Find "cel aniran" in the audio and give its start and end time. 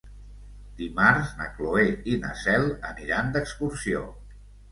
2.45-3.31